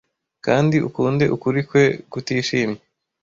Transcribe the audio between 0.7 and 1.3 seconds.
ukunde